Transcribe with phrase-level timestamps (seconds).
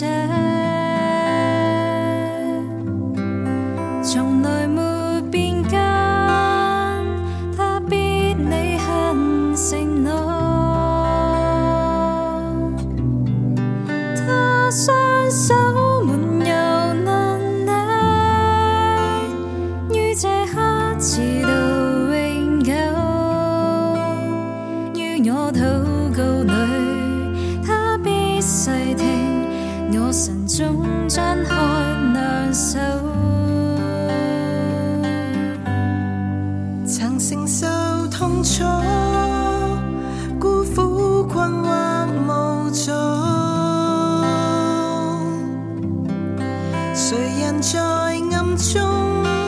[0.00, 0.39] sir.
[30.60, 31.56] 中张开
[32.12, 32.78] 两手，
[36.84, 37.66] 曾承受
[38.08, 38.62] 痛楚，
[40.38, 42.92] 孤苦困惑无助，
[46.94, 49.39] 谁人在暗中？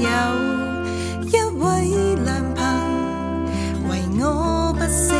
[0.00, 0.08] 有
[1.26, 2.60] 一位良朋，
[3.88, 3.90] 为
[4.20, 5.12] 我不惜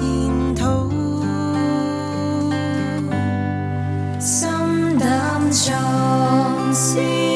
[0.00, 0.88] 献讨，
[4.20, 5.08] 心胆
[5.50, 7.29] 壮士。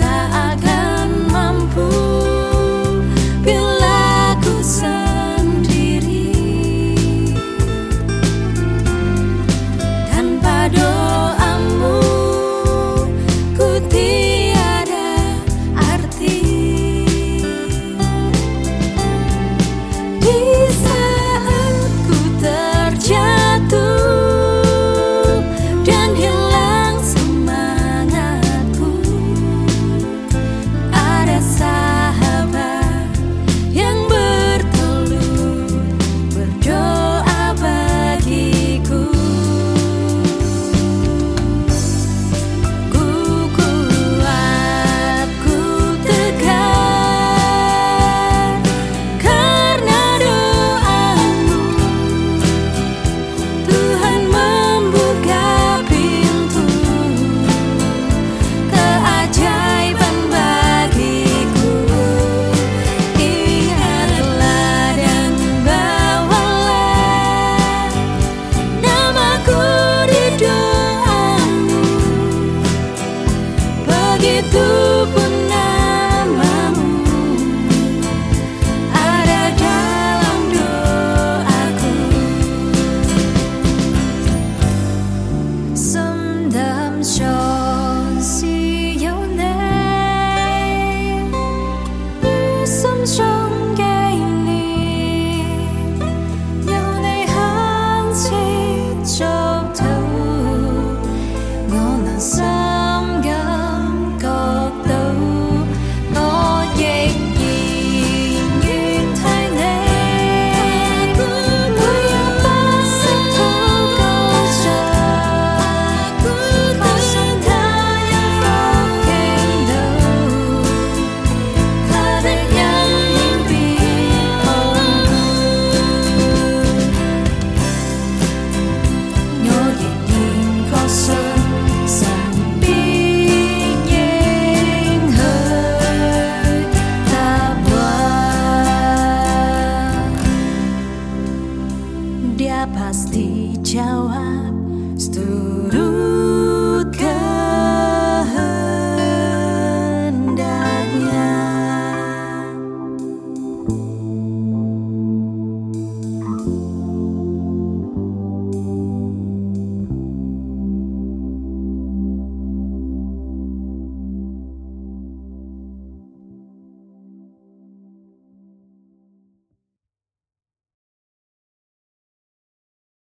[0.00, 0.49] that I